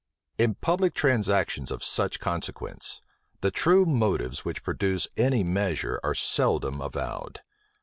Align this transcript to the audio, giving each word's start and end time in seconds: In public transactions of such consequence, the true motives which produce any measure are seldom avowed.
In 0.39 0.55
public 0.55 0.95
transactions 0.95 1.69
of 1.69 1.83
such 1.83 2.19
consequence, 2.19 3.03
the 3.41 3.51
true 3.51 3.85
motives 3.85 4.43
which 4.43 4.63
produce 4.63 5.07
any 5.15 5.43
measure 5.43 5.99
are 6.03 6.15
seldom 6.15 6.81
avowed. 6.81 7.41